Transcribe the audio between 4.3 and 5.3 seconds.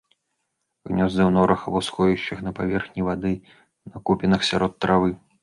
сярод травы.